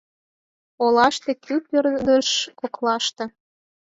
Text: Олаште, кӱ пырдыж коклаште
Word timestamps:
Олаште, 0.83 1.31
кӱ 1.43 1.55
пырдыж 1.65 2.29
коклаште 2.59 3.25